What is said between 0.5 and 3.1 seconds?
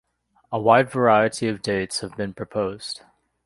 A wide variety of dates have been proposed.